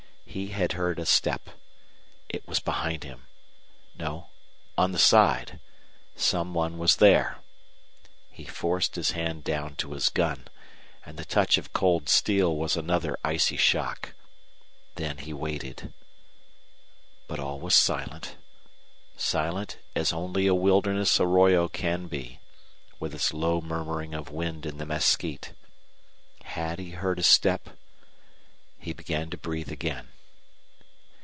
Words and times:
He 0.31 0.47
had 0.47 0.71
heard 0.73 0.97
a 0.97 1.05
step. 1.05 1.49
It 2.29 2.47
was 2.47 2.61
behind 2.61 3.03
him 3.03 3.27
no 3.97 4.27
on 4.77 4.93
the 4.93 4.97
side. 4.97 5.59
Some 6.15 6.53
one 6.53 6.77
was 6.77 6.95
there. 6.97 7.39
He 8.31 8.45
forced 8.45 8.95
his 8.95 9.11
hand 9.11 9.43
down 9.43 9.75
to 9.75 9.91
his 9.91 10.07
gun, 10.07 10.47
and 11.05 11.17
the 11.17 11.25
touch 11.25 11.57
of 11.57 11.73
cold 11.73 12.07
steel 12.07 12.55
was 12.55 12.77
another 12.77 13.17
icy 13.25 13.57
shock. 13.57 14.15
Then 14.95 15.17
he 15.17 15.33
waited. 15.33 15.91
But 17.27 17.39
all 17.41 17.59
was 17.59 17.75
silent 17.75 18.37
silent 19.17 19.79
as 19.97 20.13
only 20.13 20.47
a 20.47 20.55
wilderness 20.55 21.19
arroyo 21.19 21.67
can 21.67 22.07
be, 22.07 22.39
with 23.01 23.13
its 23.13 23.33
low 23.33 23.59
murmuring 23.59 24.13
of 24.13 24.29
wind 24.31 24.65
in 24.65 24.77
the 24.77 24.85
mesquite. 24.85 25.51
Had 26.43 26.79
he 26.79 26.91
heard 26.91 27.19
a 27.19 27.23
step? 27.23 27.71
He 28.79 28.93
began 28.93 29.29
to 29.31 29.37
breathe 29.37 29.69
again. 29.73 30.07